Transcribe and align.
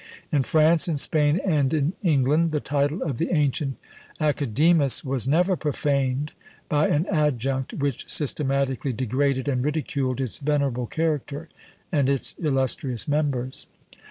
In 0.31 0.41
France, 0.41 0.87
in 0.87 0.97
Spain, 0.97 1.39
and 1.45 1.71
in 1.75 1.93
England, 2.01 2.49
the 2.49 2.59
title 2.59 3.03
of 3.03 3.19
the 3.19 3.29
ancient 3.31 3.77
Academus 4.19 5.03
was 5.05 5.27
never 5.27 5.55
profaned 5.55 6.31
by 6.67 6.87
an 6.87 7.05
adjunct 7.05 7.75
which 7.75 8.09
systematically 8.09 8.93
degraded 8.93 9.47
and 9.47 9.63
ridiculed 9.63 10.19
its 10.19 10.39
venerable 10.39 10.87
character 10.87 11.49
and 11.91 12.09
its 12.09 12.33
illustrious 12.39 13.07
members. 13.07 13.67